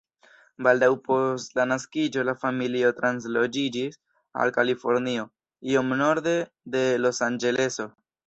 [0.67, 3.99] Baldaŭ post la naskiĝo la familio transloĝiĝis
[4.45, 5.27] al Kalifornio,
[5.75, 6.35] iom norde
[6.77, 7.87] de Losanĝeleso.